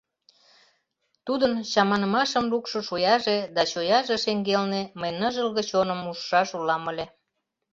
[1.25, 7.05] Тудын чаманымашым лукшо шояже да чояже шеҥгелне мый ныжылге чоным ужшаш улам ыле.